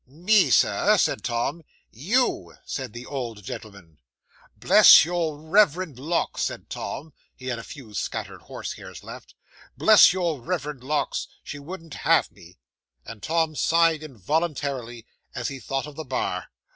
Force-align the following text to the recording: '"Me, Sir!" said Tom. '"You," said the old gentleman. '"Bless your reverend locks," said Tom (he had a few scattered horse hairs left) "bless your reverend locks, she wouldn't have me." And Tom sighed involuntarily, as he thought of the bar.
'"Me, 0.07 0.49
Sir!" 0.49 0.97
said 0.97 1.23
Tom. 1.23 1.61
'"You," 1.91 2.55
said 2.65 2.91
the 2.91 3.05
old 3.05 3.43
gentleman. 3.43 3.99
'"Bless 4.57 5.05
your 5.05 5.39
reverend 5.39 5.99
locks," 5.99 6.41
said 6.41 6.71
Tom 6.71 7.13
(he 7.35 7.45
had 7.45 7.59
a 7.59 7.63
few 7.63 7.93
scattered 7.93 8.41
horse 8.41 8.73
hairs 8.73 9.03
left) 9.03 9.35
"bless 9.77 10.11
your 10.11 10.41
reverend 10.41 10.83
locks, 10.83 11.27
she 11.43 11.59
wouldn't 11.59 11.93
have 12.01 12.31
me." 12.31 12.57
And 13.05 13.21
Tom 13.21 13.55
sighed 13.55 14.01
involuntarily, 14.01 15.05
as 15.35 15.49
he 15.49 15.59
thought 15.59 15.85
of 15.85 15.95
the 15.95 16.03
bar. 16.03 16.49